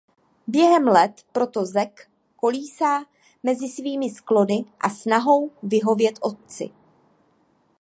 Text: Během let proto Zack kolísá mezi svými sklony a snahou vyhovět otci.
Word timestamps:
Během 0.47 0.87
let 0.87 1.25
proto 1.31 1.65
Zack 1.65 2.09
kolísá 2.35 3.05
mezi 3.43 3.69
svými 3.69 4.09
sklony 4.09 4.65
a 4.79 4.89
snahou 4.89 5.51
vyhovět 5.63 6.19
otci. 6.21 6.69